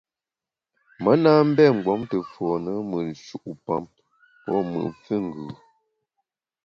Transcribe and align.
Me 1.03 1.11
na 1.23 1.31
mbé 1.49 1.63
mgbom 1.75 2.01
te 2.09 2.17
fone 2.33 2.71
mùt 2.89 3.05
nshu’pam 3.09 3.83
pô 4.43 4.53
mùt 4.69 4.93
füngù. 5.03 5.45